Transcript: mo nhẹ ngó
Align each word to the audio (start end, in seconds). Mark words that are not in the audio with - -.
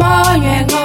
mo 0.00 0.12
nhẹ 0.42 0.56
ngó 0.68 0.79